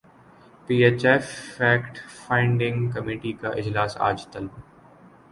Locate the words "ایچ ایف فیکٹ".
0.83-1.97